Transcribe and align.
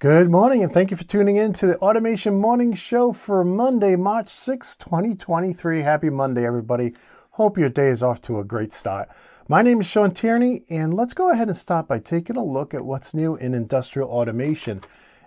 Good 0.00 0.30
morning, 0.30 0.62
and 0.62 0.72
thank 0.72 0.92
you 0.92 0.96
for 0.96 1.02
tuning 1.02 1.38
in 1.38 1.52
to 1.54 1.66
the 1.66 1.78
Automation 1.78 2.38
Morning 2.38 2.72
Show 2.72 3.10
for 3.10 3.42
Monday, 3.42 3.96
March 3.96 4.28
6, 4.28 4.76
2023. 4.76 5.80
Happy 5.80 6.08
Monday, 6.08 6.46
everybody. 6.46 6.94
Hope 7.32 7.58
your 7.58 7.68
day 7.68 7.88
is 7.88 8.00
off 8.00 8.20
to 8.20 8.38
a 8.38 8.44
great 8.44 8.72
start. 8.72 9.08
My 9.48 9.60
name 9.60 9.80
is 9.80 9.88
Shawn 9.88 10.12
Tierney, 10.12 10.62
and 10.70 10.94
let's 10.94 11.14
go 11.14 11.32
ahead 11.32 11.48
and 11.48 11.56
start 11.56 11.88
by 11.88 11.98
taking 11.98 12.36
a 12.36 12.44
look 12.44 12.74
at 12.74 12.84
what's 12.84 13.12
new 13.12 13.34
in 13.34 13.54
industrial 13.54 14.08
automation. 14.08 14.82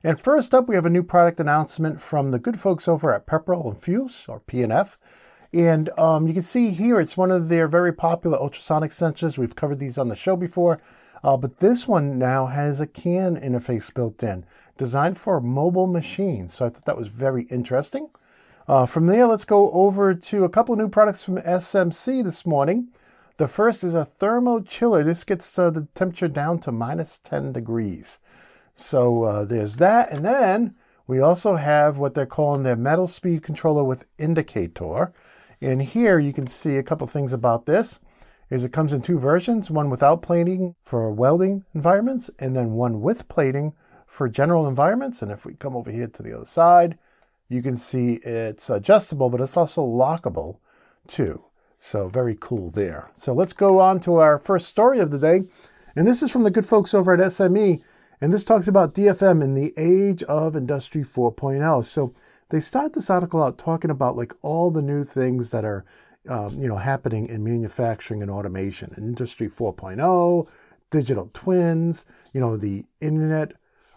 And 0.06 0.18
first 0.18 0.54
up, 0.54 0.70
we 0.70 0.76
have 0.76 0.86
a 0.86 0.90
new 0.90 1.04
product 1.04 1.42
announcement 1.42 2.00
from 2.00 2.32
the 2.32 2.40
good 2.40 2.58
folks 2.58 2.88
over 2.88 3.14
at 3.14 3.28
Pepperl 3.28 3.66
and 3.66 3.78
Fuchs, 3.78 4.30
or 4.30 4.40
P&F. 4.40 4.98
And 5.52 5.90
um, 6.00 6.28
you 6.28 6.34
can 6.34 6.44
see 6.44 6.70
here, 6.70 6.98
it's 7.02 7.18
one 7.18 7.30
of 7.30 7.50
their 7.50 7.68
very 7.68 7.92
popular 7.92 8.38
ultrasonic 8.38 8.92
sensors. 8.92 9.38
We've 9.38 9.54
covered 9.54 9.80
these 9.80 9.98
on 9.98 10.08
the 10.08 10.16
show 10.16 10.38
before. 10.38 10.80
Uh, 11.24 11.38
but 11.38 11.58
this 11.58 11.88
one 11.88 12.18
now 12.18 12.48
has 12.48 12.80
a 12.80 12.88
CAN 12.88 13.36
interface 13.36 13.94
built 13.94 14.24
in, 14.24 14.46
designed 14.78 15.18
for 15.18 15.40
mobile 15.40 15.88
machines. 15.88 16.54
So 16.54 16.66
I 16.66 16.70
thought 16.70 16.86
that 16.86 16.98
was 16.98 17.10
very 17.10 17.44
interesting. 17.44 18.10
Uh, 18.68 18.86
from 18.86 19.08
there, 19.08 19.28
let's 19.28 19.46
go 19.46 19.72
over 19.72 20.14
to 20.14 20.46
a 20.46 20.50
couple 20.50 20.74
of 20.74 20.80
new 20.80 20.90
products 20.90 21.24
from 21.24 21.38
SMC 21.38 22.24
this 22.24 22.46
morning. 22.46 22.90
The 23.38 23.48
first 23.48 23.84
is 23.84 23.94
a 23.94 24.06
thermo 24.06 24.62
chiller. 24.62 25.04
This 25.04 25.24
gets 25.24 25.58
uh, 25.58 25.72
the 25.72 25.88
temperature 25.96 26.28
down 26.28 26.60
to 26.60 26.72
minus 26.72 27.20
10 27.20 27.54
degrees. 27.54 28.20
So 28.76 29.24
uh, 29.24 29.46
there's 29.46 29.78
that. 29.78 30.12
And 30.12 30.24
then 30.24 30.76
we 31.08 31.20
also 31.20 31.56
have 31.56 31.98
what 31.98 32.14
they're 32.14 32.26
calling 32.26 32.64
their 32.64 32.76
metal 32.76 33.08
speed 33.08 33.44
controller 33.44 33.84
with 33.84 34.06
indicator. 34.18 35.12
And 35.60 35.82
here 35.82 36.20
you 36.20 36.34
can 36.34 36.48
see 36.48 36.78
a 36.78 36.84
couple 36.84 37.08
things 37.08 37.34
about 37.34 37.66
this 37.66 38.00
is 38.52 38.66
it 38.66 38.74
comes 38.74 38.92
in 38.92 39.02
two 39.02 39.18
versions, 39.18 39.72
one 39.72 39.90
without 39.90 40.22
plating 40.22 40.76
for 40.84 41.10
welding 41.10 41.64
environments 41.74 42.30
and 42.38 42.56
then 42.56 42.74
one 42.74 43.02
with 43.02 43.28
plating 43.30 43.74
for 44.06 44.28
general 44.28 44.68
environments. 44.68 45.22
And 45.22 45.32
if 45.32 45.46
we 45.46 45.54
come 45.54 45.76
over 45.76 45.90
here 45.90 46.08
to 46.08 46.22
the 46.22 46.34
other 46.36 46.46
side, 46.46 47.00
you 47.48 47.64
can 47.64 47.78
see 47.78 48.16
it's 48.24 48.70
adjustable, 48.70 49.30
but 49.30 49.40
it's 49.40 49.56
also 49.56 49.82
lockable 49.82 50.58
too. 51.08 51.44
So 51.80 52.10
very 52.10 52.38
cool 52.42 52.70
there. 52.70 53.10
So 53.16 53.34
let's 53.34 53.54
go 53.54 53.80
on 53.80 54.02
to 54.02 54.16
our 54.16 54.38
first 54.38 54.68
story 54.68 55.00
of 55.00 55.12
the 55.12 55.18
day. 55.18 55.44
And 55.96 56.06
this 56.06 56.22
is 56.22 56.30
from 56.30 56.44
the 56.44 56.52
good 56.52 56.66
folks 56.66 56.94
over 56.94 57.14
at 57.14 57.20
SME. 57.22 57.82
And 58.20 58.34
this 58.34 58.44
talks 58.44 58.68
about 58.68 58.94
DFM 58.94 59.42
in 59.42 59.56
the 59.56 59.74
age 59.78 60.24
of 60.24 60.58
Industry 60.58 61.04
4.0. 61.04 61.86
So 61.86 62.14
they 62.50 62.60
start 62.60 62.94
this 62.94 63.10
article 63.10 63.42
out 63.42 63.58
talking 63.58 63.92
about 63.92 64.18
like 64.18 64.34
all 64.42 64.72
the 64.72 64.82
new 64.82 65.06
things 65.06 65.52
that 65.52 65.64
are 65.64 65.86
um, 66.30 66.58
you 66.60 66.68
know, 66.68 66.76
happening 66.76 67.28
in 67.28 67.44
manufacturing 67.44 68.22
and 68.22 68.32
automation, 68.32 68.94
Industry 68.98 69.50
4.0, 69.50 70.48
digital 70.92 71.30
twins, 71.34 72.06
you 72.34 72.42
know, 72.42 72.58
the 72.58 72.86
Internet 73.00 73.54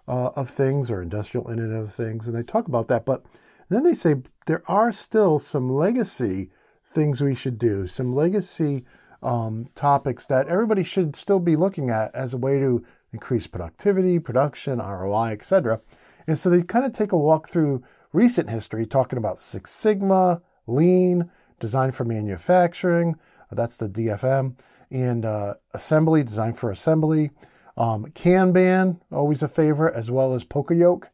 uh, 0.09 0.31
of 0.37 0.49
Things 0.49 0.91
or 0.91 1.03
Industrial 1.03 1.49
Internet 1.51 1.83
of 1.83 1.93
Things, 1.93 2.27
and 2.27 2.37
they 2.37 2.43
talk 2.43 2.69
about 2.69 2.89
that. 2.89 3.05
But 3.05 3.25
then 3.69 3.83
they 3.83 3.95
say 3.95 4.17
there 4.47 4.63
are 4.67 4.93
still 4.93 5.39
some 5.39 5.69
legacy 5.69 6.51
things 6.87 7.23
we 7.23 7.35
should 7.35 7.59
do, 7.59 7.87
some 7.87 8.15
legacy 8.15 8.85
um, 9.23 9.69
topics 9.75 10.27
that 10.27 10.49
everybody 10.49 10.85
should 10.85 11.17
still 11.17 11.41
be 11.41 11.57
looking 11.57 11.91
at 11.91 12.15
as 12.15 12.35
a 12.35 12.39
way 12.39 12.59
to 12.59 12.85
increase 13.13 13.47
productivity, 13.47 14.19
production, 14.19 14.79
ROI, 14.79 15.33
etc. 15.33 15.81
And 16.27 16.39
so 16.39 16.51
they 16.51 16.63
kind 16.63 16.85
of 16.85 16.93
take 16.93 17.13
a 17.13 17.17
walk 17.17 17.49
through 17.49 17.83
recent 18.13 18.49
history, 18.49 18.87
talking 18.87 19.19
about 19.19 19.39
Six 19.39 19.71
Sigma, 19.71 20.43
Lean, 20.67 21.31
design 21.65 21.93
for 21.93 22.05
manufacturing. 22.05 23.17
That's 23.51 23.79
the 23.79 23.89
DFM. 23.89 24.59
And 24.91 25.25
uh, 25.25 25.55
assembly, 25.73 26.23
design 26.23 26.53
for 26.53 26.71
assembly. 26.71 27.31
Um, 27.79 28.05
Kanban, 28.13 29.01
always 29.11 29.43
a 29.43 29.49
favorite, 29.49 29.95
as 29.95 30.11
well 30.11 30.35
as 30.35 30.45
Poka-yoke, 30.45 31.09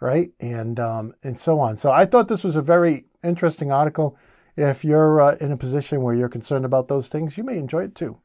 right? 0.00 0.30
And 0.38 0.78
um, 0.78 1.12
and 1.24 1.36
so 1.36 1.58
on. 1.58 1.76
So 1.76 1.90
I 1.90 2.04
thought 2.04 2.28
this 2.28 2.44
was 2.44 2.54
a 2.54 2.62
very 2.62 3.06
interesting 3.24 3.72
article. 3.72 4.16
If 4.56 4.84
you're 4.84 5.20
uh, 5.20 5.36
in 5.40 5.50
a 5.50 5.56
position 5.56 6.02
where 6.02 6.14
you're 6.14 6.28
concerned 6.28 6.64
about 6.64 6.86
those 6.86 7.08
things, 7.08 7.36
you 7.36 7.42
may 7.42 7.58
enjoy 7.58 7.84
it 7.84 7.94
too. 7.96 8.16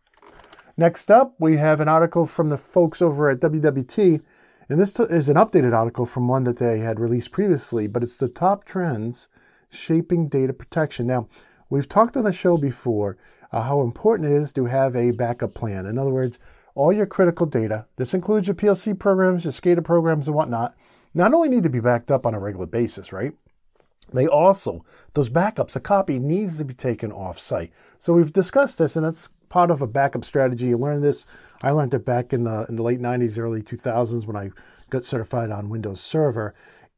Next 0.78 1.10
up, 1.10 1.34
we 1.40 1.58
have 1.58 1.82
an 1.82 1.90
article 1.90 2.26
from 2.28 2.50
the 2.50 2.58
folks 2.58 3.02
over 3.02 3.28
at 3.28 3.42
WWT, 3.42 4.22
and 4.70 4.80
this 4.80 4.98
is 5.00 5.30
an 5.30 5.36
updated 5.36 5.76
article 5.76 6.06
from 6.06 6.28
one 6.28 6.44
that 6.44 6.58
they 6.58 6.80
had 6.80 7.00
released 7.00 7.32
previously, 7.32 7.88
but 7.88 8.04
it's 8.04 8.18
the 8.18 8.30
top 8.30 8.66
trends 8.66 9.28
shaping 9.70 10.28
data 10.28 10.54
protection. 10.54 11.08
Now, 11.08 11.28
We've 11.72 11.88
talked 11.88 12.18
on 12.18 12.26
the 12.26 12.34
show 12.34 12.58
before 12.58 13.18
uh, 13.54 13.62
how 13.62 13.80
important 13.80 14.30
it 14.30 14.36
is 14.36 14.52
to 14.52 14.66
have 14.66 14.94
a 14.94 15.12
backup 15.12 15.54
plan. 15.54 15.86
In 15.86 15.98
other 15.98 16.12
words, 16.12 16.38
all 16.76 16.92
your 16.92 17.06
critical 17.06 17.46
data, 17.46 17.88
this 17.96 18.14
includes 18.14 18.46
your 18.46 18.56
PLC 18.56 18.98
programs, 19.00 19.46
your 19.46 19.54
SCADA 19.54 19.82
programs, 19.82 20.28
and 20.28 20.36
whatnot, 20.36 20.76
not 21.14 21.34
only 21.34 21.48
need 21.48 21.64
to 21.64 21.70
be 21.70 21.80
backed 21.80 22.12
up 22.12 22.26
on 22.26 22.34
a 22.34 22.40
regular 22.40 22.66
basis, 22.66 23.14
right? 23.14 23.32
They 24.14 24.28
also, 24.28 24.84
those 25.14 25.30
backups, 25.30 25.78
a 25.78 25.80
copy 25.80 26.20
needs 26.20 26.58
to 26.58 26.66
be 26.66 26.74
taken 26.74 27.10
off 27.10 27.40
site. 27.40 27.72
So 28.00 28.12
we've 28.12 28.34
discussed 28.34 28.78
this, 28.78 28.98
and 28.98 29.06
that's 29.06 29.30
part 29.48 29.72
of 29.72 29.82
a 29.82 29.88
backup 29.88 30.26
strategy. 30.26 30.68
You 30.68 30.78
learn 30.78 31.02
this. 31.02 31.26
I 31.64 31.72
learned 31.72 31.94
it 31.94 32.04
back 32.04 32.34
in 32.34 32.44
the 32.44 32.66
in 32.68 32.76
the 32.76 32.84
late 32.84 33.00
90s, 33.00 33.40
early 33.40 33.62
2000s 33.62 34.26
when 34.26 34.36
I 34.36 34.52
got 34.90 35.06
certified 35.06 35.52
on 35.52 35.70
Windows 35.70 36.02
Server. 36.02 36.54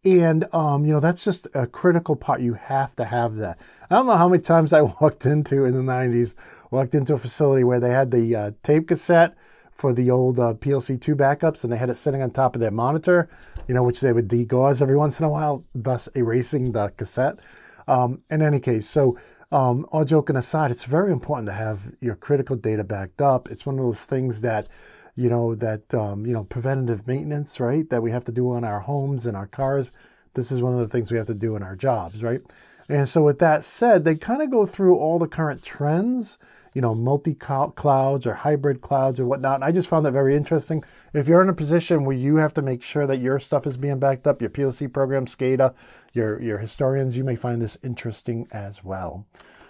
And, 0.06 0.54
um, 0.54 0.86
you 0.86 0.92
know, 0.92 1.00
that's 1.00 1.24
just 1.24 1.48
a 1.54 1.66
critical 1.66 2.16
part. 2.16 2.42
You 2.42 2.54
have 2.54 2.96
to 2.98 3.06
have 3.06 3.36
that. 3.38 3.58
I 3.90 3.96
don't 3.96 4.06
know 4.06 4.18
how 4.18 4.28
many 4.28 4.42
times 4.42 4.74
I 4.74 4.82
walked 5.02 5.26
into 5.26 5.66
in 5.66 5.74
the 5.74 5.94
90s, 5.94 6.36
walked 6.72 6.94
into 6.94 7.14
a 7.14 7.18
facility 7.18 7.64
where 7.64 7.80
they 7.80 7.92
had 7.92 8.12
the 8.12 8.36
uh, 8.36 8.52
tape 8.64 8.90
cassette 8.90 9.36
for 9.72 9.94
the 9.94 10.12
old 10.12 10.40
uh, 10.40 10.54
PLC2 10.54 11.16
backups 11.16 11.64
and 11.64 11.72
they 11.72 11.78
had 11.78 11.90
it 11.90 11.96
sitting 11.96 12.22
on 12.22 12.32
top 12.32 12.56
of 12.56 12.62
their 12.62 12.72
monitor, 12.72 13.30
you 13.68 13.74
know, 13.74 13.84
which 13.84 14.02
they 14.02 14.14
would 14.14 14.28
degauss 14.28 14.82
every 14.82 14.98
once 14.98 15.20
in 15.20 15.26
a 15.26 15.30
while, 15.30 15.64
thus 15.74 16.08
erasing 16.16 16.72
the 16.72 16.90
cassette. 16.90 17.40
Um, 17.88 18.22
in 18.30 18.42
any 18.42 18.60
case, 18.60 18.88
so 18.88 19.18
um, 19.52 19.86
all 19.92 20.06
joking 20.06 20.36
aside, 20.36 20.72
it's 20.72 20.84
very 20.84 21.12
important 21.12 21.48
to 21.48 21.54
have 21.54 21.92
your 22.00 22.16
critical 22.16 22.56
data 22.56 22.84
backed 22.84 23.22
up. 23.22 23.50
It's 23.50 23.66
one 23.66 23.78
of 23.78 23.86
those 23.86 24.06
things 24.06 24.42
that 24.42 24.68
you 25.16 25.30
know, 25.30 25.56
that, 25.56 25.94
um, 25.94 26.26
you 26.26 26.34
know, 26.34 26.44
preventative 26.44 27.08
maintenance, 27.08 27.60
right, 27.60 27.90
that 27.90 28.02
we 28.02 28.12
have 28.12 28.26
to 28.26 28.32
do 28.32 28.52
on 28.52 28.64
our 28.64 28.80
homes 28.80 29.26
and 29.26 29.38
our 29.38 29.48
cars. 29.48 29.92
This 30.34 30.52
is 30.52 30.62
one 30.62 30.74
of 30.74 30.80
the 30.80 30.88
things 30.88 31.12
we 31.12 31.18
have 31.18 31.28
to 31.28 31.36
do 31.36 31.56
in 31.56 31.64
our 31.64 31.76
jobs, 31.76 32.24
right? 32.24 32.42
And 32.90 33.08
so, 33.08 33.22
with 33.24 33.40
that 33.40 33.64
said, 33.64 34.04
they 34.04 34.16
kind 34.16 34.42
of 34.42 34.50
go 34.50 34.66
through 34.66 34.98
all 34.98 35.20
the 35.20 35.28
current 35.28 35.64
trends, 35.64 36.38
you 36.74 36.82
know, 36.82 36.96
multi 36.96 37.36
clouds 37.36 38.26
or 38.26 38.34
hybrid 38.34 38.82
clouds 38.82 39.20
or 39.20 39.26
whatnot. 39.26 39.56
And 39.56 39.64
I 39.64 39.72
just 39.72 39.88
found 39.88 40.06
that 40.06 40.12
very 40.12 40.36
interesting. 40.36 40.84
If 41.14 41.28
you're 41.28 41.42
in 41.42 41.50
a 41.50 41.54
position 41.54 42.04
where 42.04 42.16
you 42.16 42.38
have 42.38 42.54
to 42.56 42.62
make 42.62 42.84
sure 42.84 43.08
that 43.08 43.22
your 43.22 43.40
stuff 43.40 43.68
is 43.68 43.78
being 43.78 44.00
backed 44.00 44.28
up, 44.28 44.42
your 44.42 44.50
PLC 44.50 44.92
program, 44.92 45.28
SCADA, 45.28 45.74
your, 46.14 46.42
your 46.42 46.58
historians, 46.58 47.16
you 47.16 47.24
may 47.24 47.36
find 47.36 47.62
this 47.62 47.78
interesting 47.84 48.48
as 48.52 48.84
well. 48.84 49.26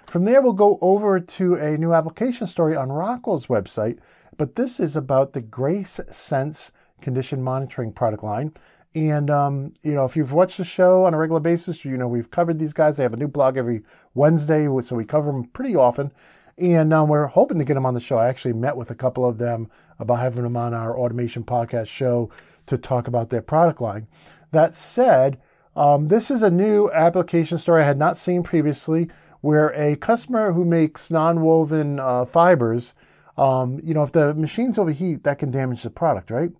From 0.07 0.23
there, 0.23 0.41
we'll 0.41 0.53
go 0.53 0.77
over 0.81 1.19
to 1.19 1.55
a 1.55 1.77
new 1.77 1.93
application 1.93 2.47
story 2.47 2.75
on 2.75 2.91
Rockwell's 2.91 3.47
website 3.47 3.99
but 4.37 4.55
this 4.55 4.79
is 4.79 4.95
about 4.95 5.33
the 5.33 5.41
Grace 5.41 5.99
Sense 6.09 6.71
condition 7.01 7.41
monitoring 7.41 7.91
product 7.91 8.23
line. 8.23 8.53
And, 8.95 9.29
um, 9.29 9.73
you 9.81 9.93
know, 9.93 10.05
if 10.05 10.15
you've 10.15 10.33
watched 10.33 10.57
the 10.57 10.63
show 10.63 11.05
on 11.05 11.13
a 11.13 11.17
regular 11.17 11.39
basis, 11.39 11.83
you 11.83 11.97
know, 11.97 12.07
we've 12.07 12.29
covered 12.29 12.59
these 12.59 12.73
guys. 12.73 12.97
They 12.97 13.03
have 13.03 13.13
a 13.13 13.17
new 13.17 13.27
blog 13.27 13.57
every 13.57 13.81
Wednesday, 14.13 14.67
so 14.81 14.95
we 14.95 15.05
cover 15.05 15.31
them 15.31 15.45
pretty 15.45 15.75
often. 15.75 16.11
And 16.59 16.93
um, 16.93 17.09
we're 17.09 17.25
hoping 17.25 17.57
to 17.57 17.65
get 17.65 17.73
them 17.73 17.85
on 17.85 17.95
the 17.95 17.99
show. 17.99 18.17
I 18.17 18.27
actually 18.27 18.53
met 18.53 18.77
with 18.77 18.91
a 18.91 18.95
couple 18.95 19.25
of 19.27 19.39
them 19.39 19.69
about 19.97 20.19
having 20.19 20.43
them 20.43 20.55
on 20.55 20.75
our 20.75 20.97
automation 20.97 21.43
podcast 21.43 21.87
show 21.87 22.29
to 22.67 22.77
talk 22.77 23.07
about 23.07 23.29
their 23.29 23.41
product 23.41 23.81
line. 23.81 24.07
That 24.51 24.75
said, 24.75 25.39
um, 25.75 26.07
this 26.07 26.29
is 26.29 26.43
a 26.43 26.51
new 26.51 26.91
application 26.91 27.57
story 27.57 27.81
I 27.81 27.87
had 27.87 27.97
not 27.97 28.17
seen 28.17 28.43
previously 28.43 29.09
where 29.41 29.69
a 29.69 29.95
customer 29.95 30.53
who 30.53 30.63
makes 30.63 31.09
non 31.09 31.41
woven 31.41 31.99
uh, 31.99 32.25
fibers 32.25 32.93
um, 33.37 33.79
you 33.83 33.93
know, 33.93 34.03
if 34.03 34.11
the 34.11 34.33
machines 34.33 34.77
overheat, 34.77 35.23
that 35.23 35.39
can 35.39 35.51
damage 35.51 35.83
the 35.83 35.89
product, 35.89 36.29
right? 36.29 36.51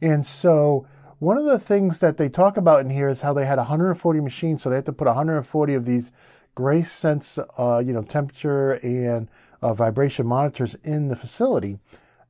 And 0.00 0.24
so 0.24 0.86
one 1.18 1.36
of 1.36 1.44
the 1.44 1.58
things 1.58 2.00
that 2.00 2.16
they 2.16 2.28
talk 2.28 2.56
about 2.56 2.80
in 2.80 2.90
here 2.90 3.08
is 3.08 3.20
how 3.20 3.32
they 3.32 3.44
had 3.44 3.58
140 3.58 4.20
machines, 4.20 4.62
so 4.62 4.70
they 4.70 4.76
had 4.76 4.86
to 4.86 4.92
put 4.92 5.06
140 5.06 5.74
of 5.74 5.84
these 5.84 6.12
GraceSense, 6.56 7.44
uh, 7.58 7.78
you 7.78 7.92
know, 7.92 8.02
temperature 8.02 8.72
and 8.82 9.28
uh, 9.62 9.74
vibration 9.74 10.26
monitors 10.26 10.74
in 10.76 11.08
the 11.08 11.16
facility. 11.16 11.78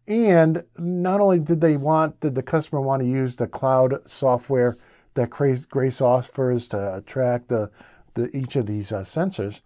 And 0.08 0.64
not 0.76 1.20
only 1.20 1.38
did 1.38 1.60
they 1.60 1.76
want, 1.76 2.19
did 2.20 2.34
the 2.34 2.42
customer 2.42 2.80
want 2.80 3.02
to 3.02 3.08
use 3.08 3.36
the 3.36 3.46
cloud 3.46 3.98
software 4.08 4.76
that 5.14 5.30
Grace 5.30 6.00
offers 6.00 6.69
to 6.69 7.02
track 7.06 7.48
the, 7.48 7.70
the 8.14 8.34
each 8.36 8.56
of 8.56 8.66
these 8.66 8.92
uh, 8.92 9.02
sensors, 9.02 9.60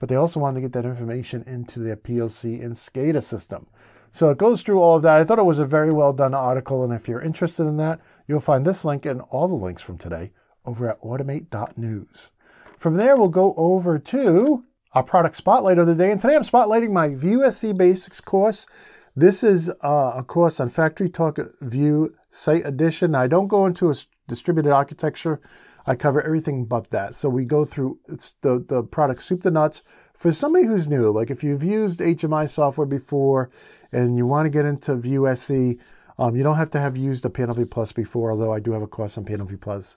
but 0.00 0.08
they 0.08 0.16
also 0.16 0.40
wanted 0.40 0.56
to 0.56 0.60
get 0.62 0.72
that 0.72 0.88
information 0.88 1.42
into 1.46 1.80
their 1.80 1.96
PLC 1.96 2.62
and 2.62 2.74
SCADA 2.74 3.22
system. 3.22 3.66
So 4.12 4.30
it 4.30 4.38
goes 4.38 4.62
through 4.62 4.80
all 4.80 4.96
of 4.96 5.02
that. 5.02 5.18
I 5.18 5.24
thought 5.24 5.38
it 5.38 5.44
was 5.44 5.58
a 5.58 5.66
very 5.66 5.92
well 5.92 6.12
done 6.12 6.34
article, 6.34 6.84
and 6.84 6.92
if 6.92 7.08
you're 7.08 7.20
interested 7.20 7.64
in 7.64 7.76
that, 7.76 8.00
you'll 8.26 8.40
find 8.40 8.64
this 8.64 8.84
link 8.84 9.06
and 9.06 9.20
all 9.30 9.48
the 9.48 9.54
links 9.54 9.82
from 9.82 9.98
today 9.98 10.32
over 10.64 10.90
at 10.90 11.00
automate.news. 11.02 12.32
From 12.78 12.96
there, 12.96 13.16
we'll 13.16 13.28
go 13.28 13.54
over 13.56 13.98
to 13.98 14.64
our 14.92 15.02
product 15.02 15.34
spotlight 15.34 15.78
of 15.78 15.86
the 15.86 15.94
day, 15.94 16.10
and 16.10 16.20
today 16.20 16.36
I'm 16.36 16.42
spotlighting 16.42 16.90
my 16.90 17.14
View 17.14 17.44
SE 17.44 17.72
Basics 17.72 18.20
course. 18.20 18.66
This 19.14 19.42
is 19.42 19.68
uh, 19.82 20.12
a 20.16 20.22
course 20.22 20.60
on 20.60 20.70
FactoryTalk 20.70 21.54
View 21.60 22.14
Site 22.30 22.64
Edition. 22.64 23.14
I 23.14 23.26
don't 23.26 23.48
go 23.48 23.66
into 23.66 23.90
a 23.90 23.94
distributed 24.28 24.72
architecture. 24.72 25.40
I 25.88 25.96
cover 25.96 26.20
everything 26.20 26.66
but 26.66 26.90
that. 26.90 27.14
So 27.14 27.30
we 27.30 27.46
go 27.46 27.64
through 27.64 27.98
the, 28.06 28.62
the 28.68 28.82
product 28.82 29.22
soup 29.22 29.42
to 29.44 29.50
nuts. 29.50 29.82
For 30.14 30.32
somebody 30.32 30.66
who's 30.66 30.86
new, 30.86 31.10
like 31.10 31.30
if 31.30 31.42
you've 31.42 31.62
used 31.62 32.00
HMI 32.00 32.50
software 32.50 32.86
before 32.86 33.50
and 33.90 34.16
you 34.16 34.26
want 34.26 34.44
to 34.46 34.50
get 34.50 34.66
into 34.66 34.96
View 34.96 35.26
SE, 35.28 35.78
um, 36.18 36.36
you 36.36 36.42
don't 36.42 36.56
have 36.56 36.70
to 36.72 36.80
have 36.80 36.96
used 36.96 37.24
a 37.24 37.30
PanelView 37.30 37.70
Plus 37.70 37.92
before, 37.92 38.30
although 38.30 38.52
I 38.52 38.60
do 38.60 38.72
have 38.72 38.82
a 38.82 38.86
course 38.86 39.16
on 39.16 39.24
PanelView 39.24 39.60
Plus. 39.60 39.96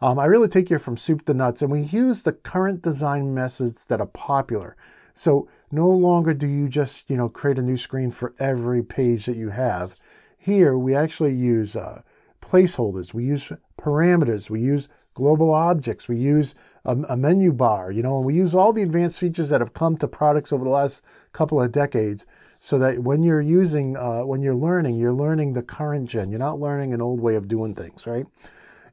Um, 0.00 0.18
I 0.18 0.26
really 0.26 0.48
take 0.48 0.70
you 0.70 0.78
from 0.78 0.96
soup 0.96 1.24
to 1.24 1.34
nuts, 1.34 1.62
and 1.62 1.72
we 1.72 1.80
use 1.80 2.22
the 2.22 2.32
current 2.32 2.82
design 2.82 3.34
methods 3.34 3.86
that 3.86 4.00
are 4.00 4.06
popular. 4.06 4.76
So 5.14 5.48
no 5.70 5.88
longer 5.88 6.34
do 6.34 6.46
you 6.46 6.68
just 6.68 7.08
you 7.10 7.16
know 7.16 7.28
create 7.28 7.58
a 7.58 7.62
new 7.62 7.76
screen 7.76 8.10
for 8.10 8.34
every 8.38 8.82
page 8.82 9.26
that 9.26 9.36
you 9.36 9.48
have. 9.48 9.96
Here 10.36 10.76
we 10.76 10.94
actually 10.94 11.34
use 11.34 11.74
uh, 11.74 12.02
placeholders, 12.40 13.14
we 13.14 13.24
use 13.24 13.52
parameters, 13.78 14.50
we 14.50 14.60
use 14.60 14.88
global 15.14 15.52
objects, 15.52 16.08
we 16.08 16.16
use 16.16 16.54
a, 16.84 16.96
a 17.08 17.16
menu 17.16 17.52
bar, 17.52 17.90
you 17.90 18.02
know, 18.02 18.16
and 18.16 18.26
we 18.26 18.34
use 18.34 18.54
all 18.54 18.72
the 18.72 18.82
advanced 18.82 19.18
features 19.18 19.48
that 19.50 19.60
have 19.60 19.74
come 19.74 19.96
to 19.98 20.08
products 20.08 20.52
over 20.52 20.64
the 20.64 20.70
last 20.70 21.02
couple 21.32 21.60
of 21.60 21.72
decades 21.72 22.26
so 22.58 22.78
that 22.78 23.00
when 23.00 23.22
you're 23.22 23.40
using, 23.40 23.96
uh, 23.96 24.22
when 24.22 24.40
you're 24.40 24.54
learning, 24.54 24.96
you're 24.96 25.12
learning 25.12 25.52
the 25.52 25.62
current 25.62 26.08
gen. 26.08 26.30
You're 26.30 26.38
not 26.38 26.60
learning 26.60 26.94
an 26.94 27.02
old 27.02 27.20
way 27.20 27.34
of 27.34 27.48
doing 27.48 27.74
things, 27.74 28.06
right? 28.06 28.26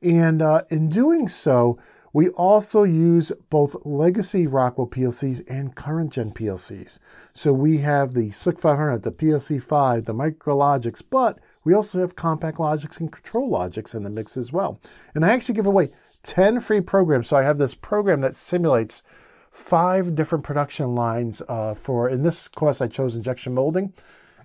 And 0.02 0.42
uh, 0.42 0.64
in 0.70 0.90
doing 0.90 1.28
so, 1.28 1.78
we 2.12 2.30
also 2.30 2.84
use 2.84 3.32
both 3.50 3.76
legacy 3.86 4.48
Rockwell 4.48 4.88
PLCs 4.88 5.48
and 5.50 5.76
current 5.76 6.14
gen 6.14 6.32
PLCs. 6.32 7.00
So 7.34 7.54
we 7.54 7.78
have 7.78 8.14
the 8.14 8.30
SLC 8.30 8.60
500, 8.60 9.04
the 9.04 9.12
PLC 9.12 9.62
5, 9.62 10.06
the 10.06 10.14
MicroLogix, 10.14 11.04
but 11.08 11.40
we 11.64 11.74
also 11.74 12.00
have 12.00 12.16
CompactLogix 12.16 13.00
and 13.00 13.12
ControlLogix 13.12 13.94
in 13.94 14.04
the 14.04 14.10
mix 14.10 14.38
as 14.38 14.52
well. 14.52 14.80
And 15.14 15.24
I 15.24 15.30
actually 15.30 15.56
give 15.56 15.68
away 15.68 15.92
10 16.24 16.60
free 16.60 16.82
programs. 16.82 17.28
So 17.28 17.38
I 17.38 17.44
have 17.44 17.58
this 17.58 17.74
program 17.74 18.22
that 18.22 18.36
simulates 18.36 19.04
five 19.52 20.16
different 20.16 20.44
production 20.44 20.96
lines 20.96 21.42
uh, 21.48 21.74
for, 21.74 22.10
in 22.10 22.24
this 22.24 22.48
course, 22.48 22.82
I 22.82 22.88
chose 22.88 23.16
injection 23.16 23.54
molding. 23.54 23.94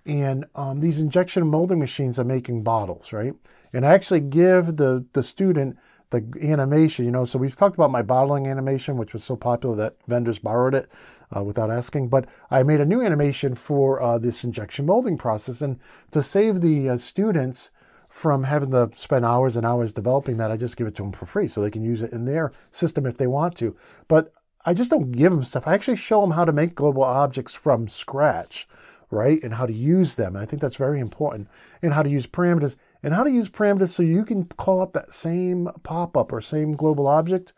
And 0.06 0.44
um, 0.55 0.81
these 0.81 1.00
injection 1.00 1.47
molding 1.47 1.79
machines 1.79 2.19
are 2.19 2.25
making 2.25 2.62
bottles, 2.62 3.12
right? 3.12 3.35
And 3.73 3.87
I 3.87 3.93
actually 3.93 4.21
give 4.21 4.76
the, 4.76 5.05
the 5.12 5.23
student 5.23 5.79
the 6.11 6.25
animation, 6.43 7.05
you 7.05 7.11
know, 7.11 7.25
so 7.25 7.38
we've 7.38 7.56
talked 7.56 7.75
about 7.75 7.91
my 7.91 8.03
bottling 8.03 8.47
animation, 8.47 8.97
which 8.97 9.12
was 9.12 9.25
so 9.25 9.35
popular 9.35 9.75
that 9.77 9.97
vendors 10.06 10.38
borrowed 10.38 10.75
it 10.75 10.88
uh, 11.37 11.43
without 11.43 11.70
asking. 11.70 12.09
But 12.09 12.27
I 12.50 12.62
made 12.62 12.81
a 12.81 12.85
new 12.85 13.03
animation 13.03 13.55
for 13.55 14.00
uh, 14.00 14.19
this 14.19 14.44
injection 14.44 14.87
molding 14.87 15.19
process. 15.19 15.61
And 15.61 15.81
to 16.12 16.23
save 16.23 16.61
the 16.61 16.91
uh, 16.91 16.97
students 16.99 17.70
from 18.14 18.44
having 18.44 18.70
to 18.70 18.88
spend 18.94 19.25
hours 19.25 19.56
and 19.56 19.66
hours 19.66 19.93
developing 19.93 20.37
that, 20.37 20.52
I 20.52 20.56
just 20.56 20.76
give 20.76 20.87
it 20.87 20.94
to 20.94 21.02
them 21.02 21.11
for 21.11 21.26
free 21.26 21.49
so 21.49 21.61
they 21.61 21.69
can 21.69 21.82
use 21.82 22.00
it 22.00 22.12
in 22.12 22.25
their 22.25 22.52
system 22.70 23.06
if 23.06 23.19
they 23.19 23.26
want 23.26 23.56
to. 23.56 23.75
But 24.06 24.32
I 24.64 24.72
just 24.72 24.88
don't 24.88 25.11
give 25.11 25.32
them 25.32 25.43
stuff. 25.43 25.66
I 25.66 25.75
actually 25.75 25.96
show 25.96 26.20
them 26.20 26.31
how 26.31 26.44
to 26.44 26.52
make 26.52 26.76
global 26.76 27.02
objects 27.02 27.55
from 27.55 27.88
scratch, 27.88 28.69
right? 29.11 29.43
And 29.43 29.55
how 29.55 29.66
to 29.66 29.72
use 29.72 30.14
them. 30.14 30.37
I 30.37 30.46
think 30.46 30.62
that's 30.62 30.76
very 30.76 31.00
important. 31.00 31.49
And 31.82 31.93
how 31.93 32.05
to 32.05 32.08
use 32.08 32.25
parameters 32.25 32.76
and 33.02 33.12
how 33.12 33.25
to 33.25 33.31
use 33.32 33.50
parameters 33.50 33.88
so 33.88 34.05
you 34.05 34.25
can 34.25 34.44
call 34.44 34.81
up 34.81 34.93
that 34.93 35.12
same 35.12 35.69
pop-up 35.82 36.32
or 36.32 36.40
same 36.40 36.76
global 36.76 37.08
object 37.08 37.52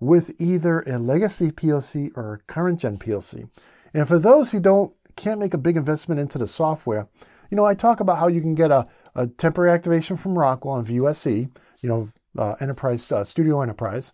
with 0.00 0.34
either 0.40 0.80
a 0.80 0.98
legacy 0.98 1.50
PLC 1.50 2.10
or 2.16 2.32
a 2.32 2.38
current 2.50 2.80
gen 2.80 2.96
PLC. 2.96 3.50
And 3.92 4.08
for 4.08 4.18
those 4.18 4.50
who 4.50 4.60
don't 4.60 4.96
can't 5.16 5.40
make 5.40 5.52
a 5.52 5.58
big 5.58 5.76
investment 5.76 6.22
into 6.22 6.38
the 6.38 6.46
software, 6.46 7.06
you 7.50 7.56
know, 7.56 7.66
I 7.66 7.74
talk 7.74 8.00
about 8.00 8.18
how 8.18 8.28
you 8.28 8.40
can 8.40 8.54
get 8.54 8.70
a, 8.70 8.86
a 9.14 9.26
temporary 9.26 9.72
activation 9.72 10.16
from 10.16 10.38
Rockwell 10.38 10.74
on 10.74 11.06
SE, 11.14 11.48
you 11.82 11.88
know, 11.88 12.08
uh, 12.38 12.54
Enterprise 12.60 13.10
uh, 13.10 13.24
Studio 13.24 13.60
Enterprise, 13.60 14.12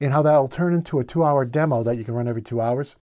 and 0.00 0.12
how 0.12 0.22
that 0.22 0.36
will 0.38 0.48
turn 0.48 0.74
into 0.74 0.98
a 0.98 1.04
two-hour 1.04 1.44
demo 1.44 1.82
that 1.82 1.96
you 1.96 2.04
can 2.04 2.14
run 2.14 2.28
every 2.28 2.42
two 2.42 2.60
hours 2.60 2.96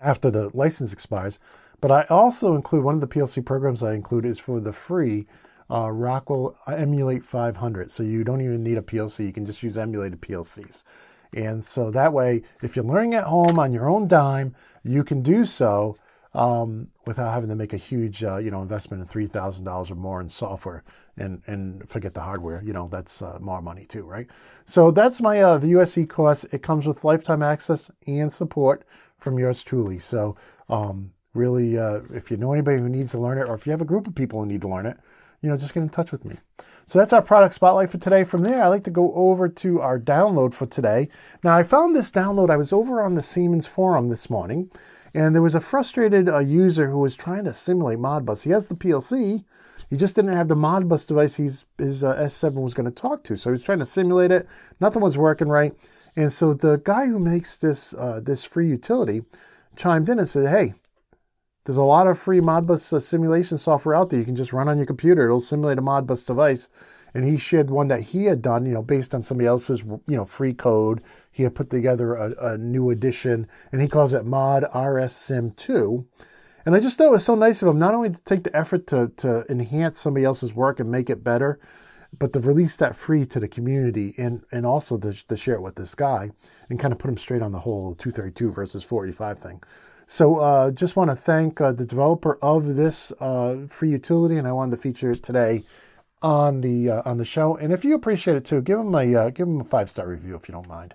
after 0.00 0.30
the 0.30 0.50
license 0.54 0.92
expires. 0.92 1.38
But 1.80 1.90
I 1.90 2.02
also 2.10 2.54
include 2.54 2.84
one 2.84 2.94
of 2.94 3.00
the 3.00 3.08
PLC 3.08 3.44
programs 3.44 3.82
I 3.82 3.94
include 3.94 4.26
is 4.26 4.38
for 4.38 4.60
the 4.60 4.72
free 4.72 5.26
uh, 5.70 5.90
Rockwell 5.90 6.58
Emulate 6.66 7.24
500. 7.24 7.90
So 7.90 8.02
you 8.02 8.24
don't 8.24 8.42
even 8.42 8.62
need 8.62 8.76
a 8.76 8.82
PLC. 8.82 9.24
You 9.24 9.32
can 9.32 9.46
just 9.46 9.62
use 9.62 9.78
emulated 9.78 10.20
PLCs. 10.20 10.84
And 11.32 11.64
so 11.64 11.90
that 11.92 12.12
way, 12.12 12.42
if 12.62 12.76
you're 12.76 12.84
learning 12.84 13.14
at 13.14 13.24
home 13.24 13.58
on 13.58 13.72
your 13.72 13.88
own 13.88 14.08
dime, 14.08 14.54
you 14.82 15.04
can 15.04 15.22
do 15.22 15.44
so 15.44 15.96
um, 16.34 16.88
without 17.06 17.32
having 17.32 17.48
to 17.48 17.56
make 17.56 17.72
a 17.72 17.76
huge, 17.76 18.22
uh, 18.22 18.36
you 18.36 18.50
know, 18.50 18.62
investment 18.62 19.02
of 19.02 19.08
three 19.08 19.26
thousand 19.26 19.64
dollars 19.64 19.90
or 19.90 19.96
more 19.96 20.20
in 20.20 20.30
software 20.30 20.84
and 21.16 21.42
and 21.46 21.88
forget 21.88 22.14
the 22.14 22.20
hardware. 22.20 22.62
You 22.64 22.72
know, 22.72 22.88
that's 22.88 23.22
uh, 23.22 23.38
more 23.40 23.62
money 23.62 23.84
too, 23.86 24.04
right? 24.04 24.28
So 24.66 24.90
that's 24.90 25.20
my 25.20 25.42
uh, 25.42 25.58
SE 25.58 26.06
course. 26.06 26.44
It 26.44 26.62
comes 26.62 26.86
with 26.86 27.04
lifetime 27.04 27.42
access 27.42 27.90
and 28.06 28.32
support 28.32 28.84
from 29.18 29.38
yours 29.38 29.62
truly. 29.62 29.98
So 29.98 30.36
um, 30.68 31.12
really, 31.34 31.78
uh, 31.78 32.00
if 32.12 32.30
you 32.30 32.36
know 32.36 32.52
anybody 32.52 32.78
who 32.78 32.88
needs 32.88 33.12
to 33.12 33.18
learn 33.18 33.38
it, 33.38 33.48
or 33.48 33.54
if 33.54 33.66
you 33.66 33.72
have 33.72 33.82
a 33.82 33.86
group 33.86 34.06
of 34.06 34.14
people 34.14 34.40
who 34.40 34.46
need 34.46 34.62
to 34.62 34.68
learn 34.68 34.86
it, 34.86 34.98
you 35.42 35.50
know, 35.50 35.56
just 35.56 35.74
get 35.74 35.82
in 35.82 35.88
touch 35.88 36.12
with 36.12 36.24
me. 36.24 36.36
So 36.86 36.98
that's 36.98 37.12
our 37.12 37.22
product 37.22 37.54
spotlight 37.54 37.90
for 37.90 37.98
today. 37.98 38.24
From 38.24 38.42
there, 38.42 38.62
I 38.62 38.66
like 38.66 38.82
to 38.84 38.90
go 38.90 39.12
over 39.14 39.48
to 39.48 39.80
our 39.80 39.98
download 39.98 40.52
for 40.52 40.66
today. 40.66 41.08
Now, 41.44 41.56
I 41.56 41.62
found 41.62 41.94
this 41.94 42.10
download. 42.10 42.50
I 42.50 42.56
was 42.56 42.72
over 42.72 43.00
on 43.00 43.14
the 43.14 43.22
Siemens 43.22 43.66
forum 43.66 44.08
this 44.08 44.28
morning, 44.28 44.70
and 45.14 45.34
there 45.34 45.42
was 45.42 45.54
a 45.54 45.60
frustrated 45.60 46.28
uh, 46.28 46.38
user 46.38 46.90
who 46.90 46.98
was 46.98 47.14
trying 47.14 47.44
to 47.44 47.52
simulate 47.52 47.98
Modbus. 47.98 48.44
He 48.44 48.50
has 48.50 48.66
the 48.68 48.74
PLC, 48.74 49.44
he 49.90 49.96
just 49.96 50.14
didn't 50.14 50.36
have 50.36 50.48
the 50.48 50.54
Modbus 50.54 51.06
device 51.06 51.34
he's, 51.34 51.64
his 51.76 52.04
uh, 52.04 52.14
S7 52.16 52.62
was 52.62 52.74
going 52.74 52.86
to 52.86 52.92
talk 52.92 53.24
to. 53.24 53.36
So 53.36 53.50
he 53.50 53.52
was 53.52 53.62
trying 53.62 53.80
to 53.80 53.86
simulate 53.86 54.30
it. 54.30 54.46
Nothing 54.80 55.02
was 55.02 55.18
working 55.18 55.48
right. 55.48 55.74
And 56.16 56.32
so 56.32 56.54
the 56.54 56.80
guy 56.84 57.06
who 57.06 57.18
makes 57.18 57.58
this 57.58 57.94
uh, 57.94 58.20
this 58.22 58.44
free 58.44 58.68
utility 58.68 59.22
chimed 59.76 60.08
in 60.08 60.18
and 60.18 60.28
said, 60.28 60.48
"Hey, 60.48 60.74
there's 61.64 61.76
a 61.76 61.82
lot 61.82 62.08
of 62.08 62.18
free 62.18 62.40
Modbus 62.40 62.92
uh, 62.92 62.98
simulation 62.98 63.58
software 63.58 63.94
out 63.94 64.10
there. 64.10 64.18
You 64.18 64.24
can 64.24 64.36
just 64.36 64.52
run 64.52 64.68
on 64.68 64.76
your 64.76 64.86
computer. 64.86 65.24
It'll 65.24 65.40
simulate 65.40 65.78
a 65.78 65.82
Modbus 65.82 66.26
device. 66.26 66.68
And 67.14 67.24
he 67.24 67.36
shared 67.36 67.70
one 67.70 67.88
that 67.88 68.00
he 68.00 68.26
had 68.26 68.42
done, 68.42 68.66
you 68.66 68.72
know, 68.72 68.82
based 68.82 69.14
on 69.14 69.22
somebody 69.22 69.46
else's, 69.46 69.80
you 69.80 70.16
know, 70.16 70.24
free 70.24 70.54
code. 70.54 71.02
He 71.30 71.42
had 71.42 71.54
put 71.54 71.70
together 71.70 72.14
a, 72.14 72.34
a 72.52 72.58
new 72.58 72.90
edition, 72.90 73.46
and 73.72 73.80
he 73.80 73.88
calls 73.88 74.12
it 74.12 74.24
Mod 74.24 74.64
RS 74.74 75.14
Sim 75.14 75.52
2. 75.52 76.06
And 76.66 76.74
I 76.74 76.80
just 76.80 76.98
thought 76.98 77.06
it 77.06 77.12
was 77.12 77.24
so 77.24 77.34
nice 77.34 77.62
of 77.62 77.68
him 77.68 77.78
not 77.78 77.94
only 77.94 78.10
to 78.10 78.20
take 78.24 78.44
the 78.44 78.54
effort 78.54 78.86
to, 78.88 79.10
to 79.18 79.44
enhance 79.50 79.98
somebody 79.98 80.24
else's 80.24 80.54
work 80.54 80.78
and 80.78 80.90
make 80.90 81.08
it 81.08 81.24
better, 81.24 81.58
but 82.18 82.32
to 82.32 82.40
release 82.40 82.76
that 82.76 82.96
free 82.96 83.24
to 83.26 83.40
the 83.40 83.48
community 83.48 84.14
and, 84.18 84.44
and 84.52 84.66
also 84.66 84.98
to, 84.98 85.14
to 85.28 85.36
share 85.36 85.54
it 85.54 85.62
with 85.62 85.76
this 85.76 85.94
guy 85.94 86.30
and 86.68 86.78
kind 86.78 86.92
of 86.92 86.98
put 86.98 87.08
him 87.08 87.16
straight 87.16 87.42
on 87.42 87.52
the 87.52 87.60
whole 87.60 87.94
232 87.94 88.52
versus 88.52 88.84
485 88.84 89.38
thing. 89.38 89.62
So 90.06 90.36
uh, 90.36 90.72
just 90.72 90.96
want 90.96 91.10
to 91.10 91.16
thank 91.16 91.60
uh, 91.60 91.70
the 91.70 91.86
developer 91.86 92.36
of 92.42 92.74
this 92.74 93.12
uh, 93.20 93.58
free 93.68 93.90
utility, 93.90 94.38
and 94.38 94.48
I 94.48 94.52
wanted 94.52 94.72
to 94.72 94.82
feature 94.82 95.12
it 95.12 95.22
today 95.22 95.62
on 96.22 96.60
the 96.60 96.90
uh, 96.90 97.02
on 97.04 97.18
the 97.18 97.24
show. 97.24 97.56
And 97.56 97.72
if 97.72 97.84
you 97.84 97.94
appreciate 97.94 98.36
it 98.36 98.44
too, 98.44 98.60
give 98.62 98.78
them 98.78 98.94
a 98.94 99.14
uh, 99.14 99.30
give 99.30 99.46
them 99.46 99.60
a 99.60 99.64
five 99.64 99.90
star 99.90 100.08
review 100.08 100.34
if 100.34 100.48
you 100.48 100.52
don't 100.52 100.68
mind. 100.68 100.94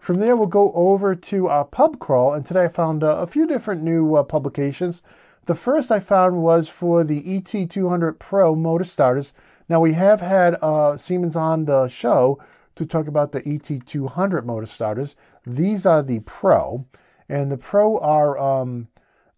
From 0.00 0.16
there, 0.16 0.36
we'll 0.36 0.46
go 0.46 0.72
over 0.72 1.14
to 1.14 1.48
uh, 1.48 1.64
Pub 1.64 1.98
Crawl, 1.98 2.34
and 2.34 2.46
today 2.46 2.64
I 2.64 2.68
found 2.68 3.02
a 3.02 3.26
few 3.26 3.46
different 3.46 3.82
new 3.82 4.24
publications. 4.24 5.02
The 5.46 5.54
first 5.54 5.90
I 5.90 5.98
found 5.98 6.42
was 6.42 6.68
for 6.68 7.04
the 7.04 7.22
ET200 7.22 8.18
Pro 8.18 8.54
motor 8.54 8.84
starters. 8.84 9.32
Now 9.68 9.80
we 9.80 9.92
have 9.94 10.20
had 10.20 10.56
Siemens 10.98 11.36
on 11.36 11.64
the 11.64 11.88
show 11.88 12.38
to 12.78 12.86
talk 12.86 13.08
about 13.08 13.32
the 13.32 13.42
ET200 13.42 14.44
motor 14.44 14.66
starters. 14.66 15.16
These 15.44 15.84
are 15.84 16.02
the 16.02 16.20
Pro. 16.20 16.86
And 17.28 17.52
the 17.52 17.58
Pro 17.58 17.98
are, 17.98 18.38
um, 18.38 18.88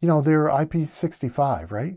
you 0.00 0.06
know, 0.06 0.20
they're 0.20 0.48
IP65, 0.48 1.72
right? 1.72 1.96